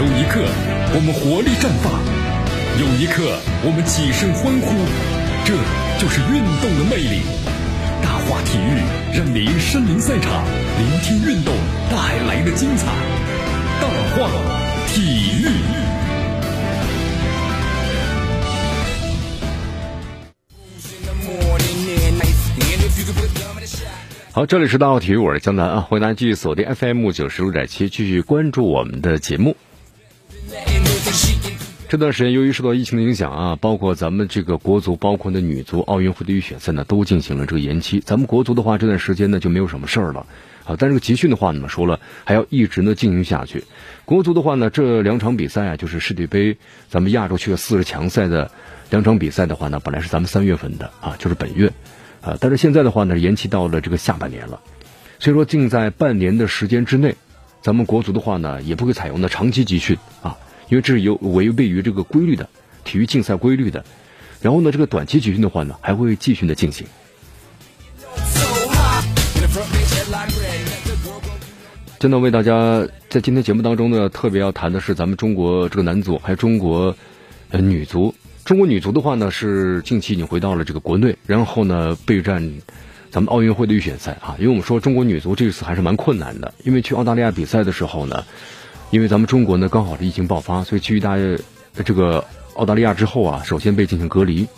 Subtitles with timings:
[0.00, 0.40] 有一刻
[0.94, 1.92] 我们活力绽放，
[2.80, 4.72] 有一刻我们起身欢呼，
[5.44, 5.52] 这
[6.00, 7.20] 就是运动的魅力。
[8.00, 8.80] 大话体育
[9.12, 10.42] 让您身临赛场，
[10.78, 11.54] 聆听运动
[11.90, 12.86] 带来的精彩。
[13.78, 14.30] 大话
[14.88, 15.52] 体育。
[24.32, 29.54] 好，这里是大话体育，我是江南啊，欢迎大家继续锁定 FM 九十六点七，继续关注我们的节目。
[31.88, 37.98] 这段时间由于受到疫情的影响啊，包括咱们这个国足，包括那女足奥运会的预选赛呢，都进行了这个延期。
[37.98, 40.24] 咱们国足的话，这段时间呢就没有什么事儿了
[40.64, 40.76] 啊。
[40.78, 43.64] 但这个集训的话呢，说了还要一直呢进行下去。
[44.04, 46.58] 国足的话呢，这两场比赛啊，就是世界杯
[46.88, 48.52] 咱们亚洲区的四十强赛的
[48.90, 51.72] 两场比赛的话呢，本来是咱们三月份的啊，就是本月
[52.20, 54.60] 啊，但是现在的话呢，延期到了这个下半年了。
[55.18, 57.16] 所以说，尽在半年的时间之内，
[57.62, 60.38] 咱们国足的话呢，也不会采用的长期集训啊。
[60.70, 62.48] 因为这是有违背于这个规律的
[62.84, 63.84] 体育竞赛规律的，
[64.40, 66.86] 然后呢，这个短期集训的话呢，还会继续的进行。
[71.98, 76.96] 真的为大家在今天节目当中呢，特别要谈的是咱们中国这个男足，还有中国
[77.50, 78.14] 呃女足。
[78.44, 82.60] 中国女足的话呢，是近期已经回到了这个国内，然后呢备战
[83.10, 84.36] 咱们奥运会的预选赛啊。
[84.38, 88.24] 因为我们说中国女足这次还是蛮困难的，因为去澳大利亚比赛的时候呢。
[88.90, 91.16] 因为咱们中国呢刚好是疫情爆发，所以去大
[91.84, 92.24] 这个
[92.54, 94.48] 澳大利亚之后啊，首先被进行隔离，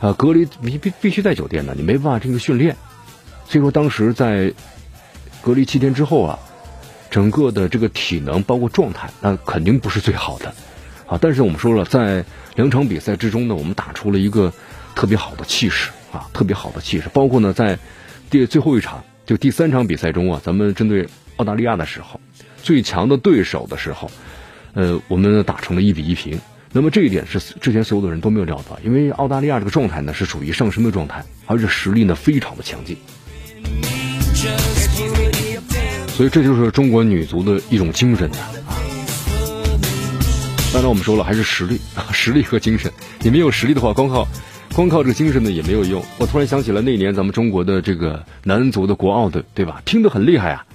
[0.00, 2.76] 啊，隔离必必必须在酒店呢，你没办法这个训练，
[3.48, 4.52] 所以说当时在
[5.40, 6.38] 隔离七天之后啊，
[7.10, 10.52] 整个的这个体能包括状态，那肯定不是最好的，
[11.06, 12.24] 啊，但是我们说了，在
[12.56, 14.52] 两场比赛之中呢，我们打出了一个
[14.96, 17.78] 特别好的气势啊，特别好的气势，包括呢在
[18.30, 22.20] 第最后一场就第三场比赛中啊，咱们针对澳大利亚的时候。
[22.66, 24.10] 最强的对手的时候，
[24.74, 26.36] 呃，我们打成了一比一平。
[26.72, 32.96] 那么这一点是之前所有的人都没有料到，因为澳大利亚这个状态呢是属于上升的状态，而且实力呢非常的强劲。
[36.08, 38.38] 所以这就是中国女足的一种精神呐。
[40.72, 42.90] 当然我们说了，还是实力啊， 实力和精神。
[43.20, 44.26] 你没有实力的话，光靠
[44.74, 46.04] 光靠这个精神呢也没有用。
[46.18, 49.80] 我突然想起了那年咱们中国的这个男足的国奥队，对吧？
[49.84, 50.65] 拼得很厉害啊。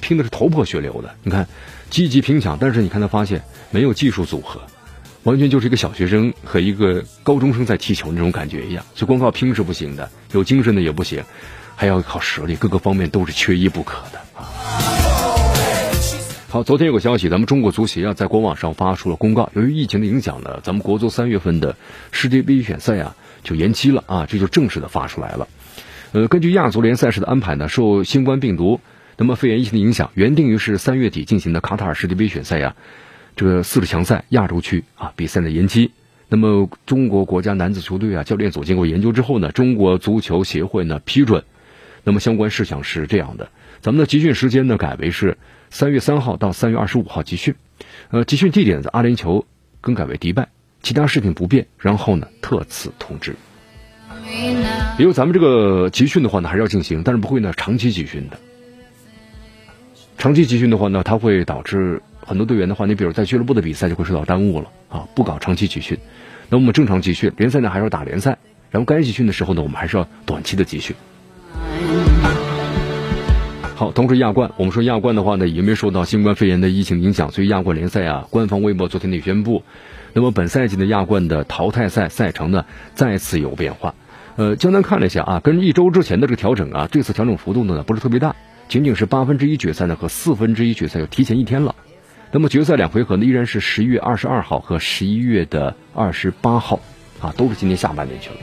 [0.00, 1.46] 拼的是头破血流的，你看，
[1.90, 4.60] 积极拼抢，但是你看他发现没有技术组合，
[5.24, 11.22] 完全就是一个小学生和一个高中生在踢球那种感觉一样，就光靠拼是不行的，有精神的也不行，
[11.74, 14.46] 还要靠实力，各个方面都是缺一不可的啊。
[16.48, 21.76] 好，昨天有个消息，咱们中国足协啊在官网上发出了公告，由于疫情的影响呢，咱们国足三月份的
[22.12, 25.48] 世界杯预选赛啊就延期了啊，这就正式的发出来了。
[26.12, 28.80] 呃，根据亚足联赛事的安排呢，受新冠病毒。
[29.20, 32.76] 那么肺炎疫情的影响，原定于是三月底进行的卡塔尔世界杯选赛呀，
[33.34, 35.90] 这个四十强赛亚洲区啊比赛的延期。
[36.28, 41.42] 那么中国国家男子球队啊教练组经过研究之后呢，中国足球协会呢批准。
[42.04, 45.36] 那么相关事项是这样的，咱们的集训时间呢改为是
[45.68, 47.56] 三月三号到三月二十五号集训，
[48.10, 49.44] 呃，集训地点在阿联酋
[49.80, 50.48] 更改为迪拜，
[50.80, 51.66] 其他事情不变。
[51.76, 53.34] 然后呢特此通知。
[54.96, 58.38] 因为咱们这个集训的话呢还是要进行，但是不会呢长期集训的。
[60.18, 65.96] 长期集训的话呢，它会导致很多队员的话，你比如在俱乐部的比赛就会受到耽误了啊，不搞长期集训。
[66.48, 68.36] 那我们正常集训，联赛呢还是要打联赛，
[68.72, 70.96] 然后该集训的时候呢，我们还是要短期的集训。
[73.76, 79.62] 好，同时亚冠，我们说亚冠的话呢，也没受到新冠肺炎的疫情影响，所以亚冠联赛啊，官方微博昨天也宣布，
[80.14, 82.64] 那么本赛季的亚冠的淘汰赛赛程呢
[82.94, 83.94] 再次有变化。
[84.34, 88.34] 呃，江南看了一下啊，跟一周之前的这个调整啊，这次调整幅度呢不是特别大。
[88.68, 91.74] 仅仅是八分之一决赛呢和四分之一决赛又提前一天了，
[92.30, 96.78] 那么决赛两回合呢依然是十一月二十二号和十一月的二十八号，
[97.18, 98.36] 啊，都是今年下半年去了。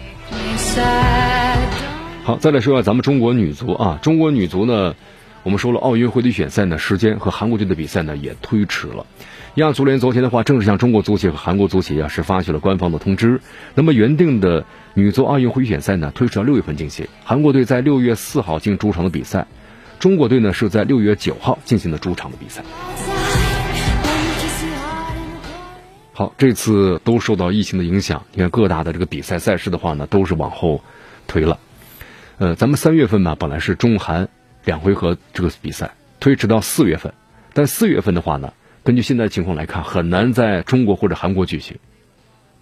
[2.24, 4.96] 好，再来说一下咱们中国女足啊，中国女足呢，
[5.44, 9.06] 我们说了奥运会的选赛呢时间和韩国队的比赛呢也推迟了。
[9.53, 13.41] 亚足联昨天的话正式向中国足协和韩国足协啊是发去了官方的通知，
[13.76, 14.66] 那么原定的
[14.96, 19.46] 女足奥运会预选赛呢推迟到六月份进行，韩国队在六月四号进主场的比赛。
[20.00, 22.64] 中国队呢是在六月九号进行的主场的比赛。
[26.14, 30.82] 好，这次都受到疫情的影响，你看各大的这个比赛赛事的话呢，都是往后
[31.28, 31.59] 推了。
[32.38, 34.30] 呃，咱们三月份吧本来是中韩
[34.64, 37.14] 两回合这个比赛，推迟到四月份。
[37.53, 38.53] 但四月份的话呢，
[38.84, 41.78] 根据现在情况来看，很难在中国或者韩国举行。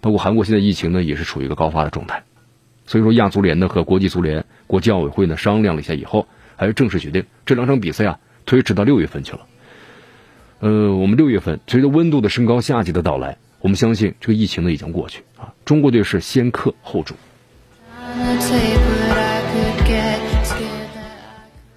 [0.00, 2.24] 包括韩国现在疫情呢也是处于一个高发的状态，
[2.86, 6.26] 所以说亚足联呢和国际足联、国际奥委会呢商量了一下以后。
[6.56, 9.40] 还是正式决定这两场比赛啊，推迟到六月份去了。
[10.60, 15.52] 呃，我们六月份随着温度的升高，夏季的到来，我们相信这个疫情呢已经过去啊。
[15.64, 17.14] 中国队是先克后主。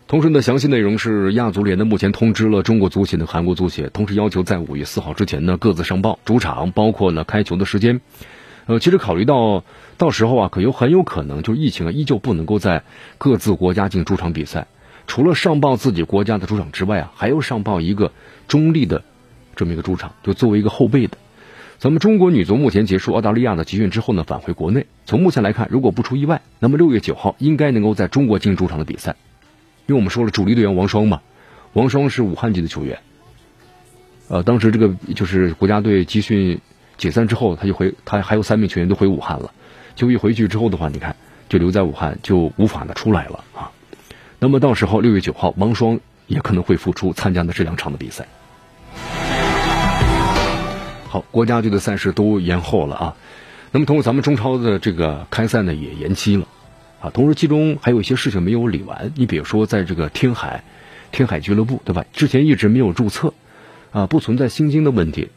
[0.08, 8.00] 同时呢，详细内容是亚足联呢目前通知了中国足协的韩国足协，同时要求在五月四号之前呢各自上报主场，包括呢开球的时间。
[8.68, 9.64] 呃，其实考虑到
[9.98, 12.84] 到时候啊，可有很有可能就是疫情啊依旧不能够在
[13.18, 14.68] 各自国家进主场比赛。
[15.08, 18.12] 除了上报自己国家的主场之外啊，还要上报一个
[18.50, 19.04] 中立的
[19.56, 21.18] 这么一个主场，就作为一个后备的。
[21.80, 24.86] 咱们中国女足目前结束澳大利亚的集训之后呢，返回国内。
[25.06, 29.16] 从目前来看，如果不出意外，那么六月九号应该能够在中国进主场的比赛。
[29.86, 31.22] 因为我们说了，主力队员王霜嘛，
[31.72, 33.00] 王霜是武汉籍的球员。
[34.28, 36.60] 呃，当时这个就是国家队集训
[36.98, 39.52] 解散之后，他就回，他还有三名球员都回武汉了。
[39.96, 41.16] 就一回去之后的话，你看
[41.50, 43.72] 就留在武汉，就无法的出来了啊。
[44.40, 48.28] 那么到时候六月九号，王霜也可能会复出参加的这两场的比赛。
[51.08, 53.16] 好，国家队的赛事都延后了啊。
[53.72, 56.48] 那么同时，咱们中超的这个开赛呢也延期了
[57.02, 57.10] 啊。
[57.10, 59.12] 同时，其中还有一些事情没有理完。
[59.16, 60.64] 你比如说，在这个天海，
[61.12, 62.06] 天海俱乐部对吧？
[62.14, 63.34] 之前一直没有注册
[63.92, 65.30] 啊，不存在薪金的问题。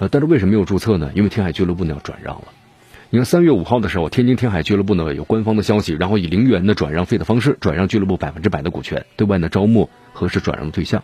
[0.00, 1.12] 呃，但是为什么没有注册呢？
[1.14, 2.44] 因为天海俱乐部呢要转让了。
[3.10, 11.02] 你看三月五号的时候，天津天海俱乐部呢有官方的消息，然后以零元的转让费的方式转让俱乐部百分之百的股权，对外呢招募合适转让的对象。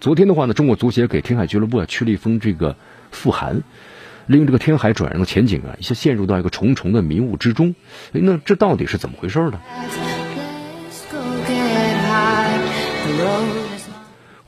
[0.00, 2.76] 昨天的话呢，中国足协给天海俱乐部啊去了一封这个
[3.10, 3.62] 复函，
[4.26, 7.74] 令这个天海转让的前景啊一下陷入到一个重重的迷雾之中。
[8.14, 9.60] 哎，那这到底是怎么回事呢？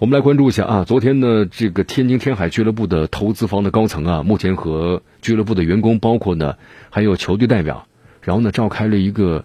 [0.03, 6.57] 我们来关注一下啊，昨天呢，这个天津天海俱乐部的投资方的高层啊，目前和俱乐部的员工，包括呢
[6.91, 7.87] 还有球队代表，
[8.21, 9.45] 然后呢召开了一个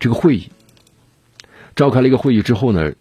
[0.00, 0.48] 这个会议。
[1.76, 2.94] 召开了一个会议之后呢，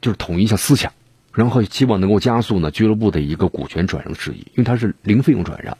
[0.00, 0.94] 就是统一一下思想，
[1.34, 5.76] 然后希望能够加速呢俱乐部的一个股权转让事宜，因为它是零费用转让。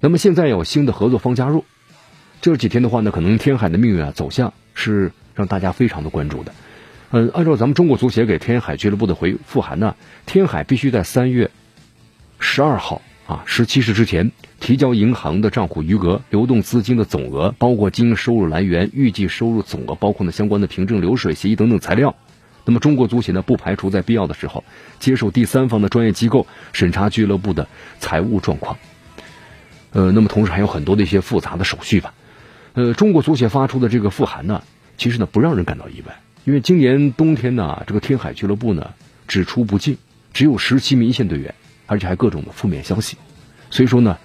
[0.00, 1.64] 那么现在有新的合作方加入，
[2.40, 6.52] 这几天的话呢，可能天海的命运啊走向是让大家非常的关注的。
[7.16, 9.94] 嗯，按照咱们中国足协给天海俱乐部的回复函呢，
[10.26, 11.52] 天海必须在三月
[12.40, 22.16] 十二号啊十七时之前提交银行的账户余额、流动资金的总额，包括经营收入来源、预计收入总额，包括呢相关的凭证、流水协议等等材料。
[22.64, 24.64] 那么中国足协呢，不排除在必要的时候
[24.98, 27.68] 接受第三方的专业机构审查俱乐部的
[28.00, 28.76] 财务状况。
[29.92, 32.12] 呃，那么同时还有很多的一些复杂的手续吧。
[32.72, 34.64] 呃，中国足协发出的这个复函呢，
[34.98, 36.16] 其实呢不让人感到意外。
[36.44, 38.90] 因为今年冬天呢，这个天海俱乐部呢
[39.26, 39.96] 只出不进，
[40.34, 41.54] 只有十七名一线队员，
[41.86, 43.16] 而且还各种的负面消息，
[43.70, 44.18] 所以说呢，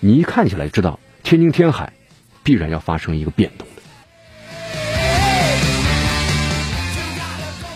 [0.00, 1.94] 你一看起来知道天津天海
[2.42, 3.82] 必然要发生一个变动的。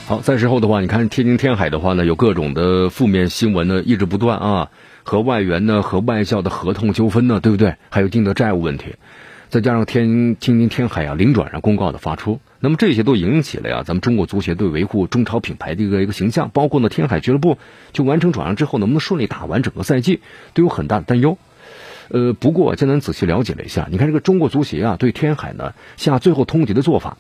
[0.06, 4.70] 好，在之后的话，你看天津天海的话呢，有各种的负面新闻呢一直不断啊，
[5.02, 7.76] 和外援呢和外校的合同纠纷呢，对不对？
[7.88, 8.96] 还有一定的债务问题。
[9.48, 17.56] 再加上天天津天海啊零转让公告的发出，那么这些都引起了呀咱们中国足协对维护中超品牌的一个一个形象，包括呢天海俱乐部
[17.92, 20.20] 就完成转让之后能不能顺利打完整个赛季，
[20.54, 21.38] 都有很大的担忧。
[22.08, 27.18] 呃，不过江南仔细了解了一下，你看这个中国足协啊对天海呢下最后通牒的做法，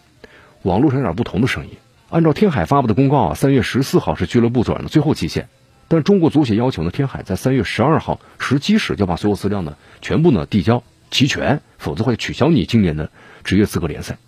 [0.62, 1.76] 网络上有点不同的声音。
[2.08, 5.48] 按照天海发布的公告啊，三月十四号是俱乐部转让的最后期限，
[5.88, 10.82] 但中国足协要求呢天海在三月十二号十七时就把所有资料呢全部呢递交。
[11.10, 13.10] 齐全，否则会取消你今年的
[13.44, 14.18] 职业资格联赛。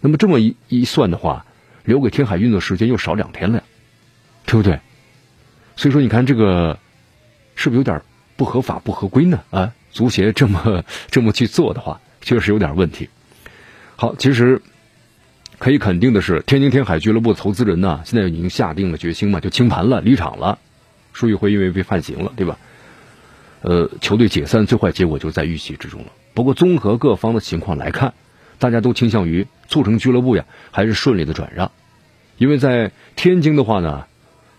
[0.00, 1.44] 那么这么一一算的话，
[1.84, 3.62] 留给天海运作时间又少两天了，
[4.46, 4.80] 对不对？
[5.76, 6.78] 所以说，你看这个
[7.54, 8.02] 是不是有点
[8.36, 9.40] 不合法、不合规呢？
[9.50, 13.08] 啊，足协这么这么去做的话，确实有点问题。
[13.96, 14.62] 好，其实
[15.58, 20.58] 可以肯定的是，天津天海俱乐部投资人呢，现在已经下定了决心嘛，就清盘了，离场了。
[21.12, 22.58] 舒玉辉因为被判刑了，对吧？
[23.62, 26.12] 呃，球队解散最坏结果就在预期之中了。
[26.32, 28.14] 不过，综合各方的情况来看，
[28.60, 31.72] 大家都倾向于促成俱乐部呀还是顺利的转让。
[32.38, 34.04] 因为在天津的话呢，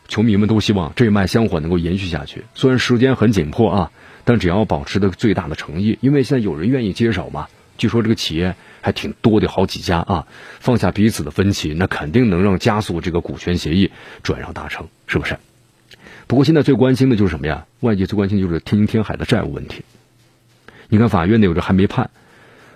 [0.09, 2.43] 球迷们都希望这脉香火能够延续下去。
[2.53, 3.91] 虽然时间很紧迫啊，
[4.25, 7.47] 但只要保持的最大的诚意，因为现在有人愿意接手嘛。
[7.77, 10.27] 据说这个企业还挺多的，好几家啊，
[10.59, 13.89] 放下彼此的分歧，那肯定能让加速这个股权协议
[14.21, 15.37] 转让达成，是不是？
[16.27, 17.65] 不过现在最关心的就是什么呀？
[17.79, 19.83] 外界最关心就是天津天海的债务问题。
[20.89, 22.11] 你看法院呢有着还没判，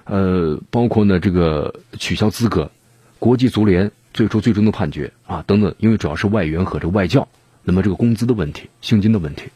[0.06, 2.72] 呃，包括呢这个取消资格，
[3.20, 7.28] 国际足联最初最终的判决啊等等，因为主要是外援和这外教，
[7.64, 9.50] 那么这个工资的问题、薪金的问题，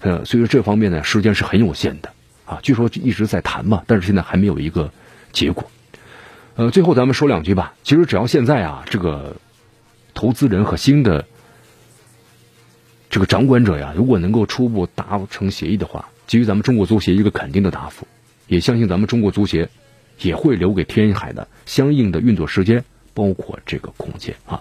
[0.00, 2.12] 呃，所以说这方面呢时间是很有限的
[2.44, 2.60] 啊。
[2.62, 4.92] 据说一直在谈嘛，但是现在还没有一个
[5.32, 5.70] 结果。
[6.56, 7.74] 呃，最后咱们说两句吧。
[7.82, 9.36] 其实只要现在啊，这个
[10.14, 11.26] 投资人和新的。
[13.12, 18.06] 这个掌管者呀，如果能够初步达成协议的话，给予咱们中国足协一个肯定的答复，
[18.50, 19.68] 也相信咱们中国足协
[20.18, 24.60] 也会留给天海的相应的运作时间，包括这个空间啊。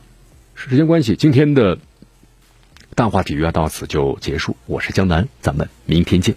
[0.54, 1.80] 时间关系，今天的
[2.94, 4.56] 大话体育啊到此就结束。
[4.68, 6.36] 我是江南，咱们明天见。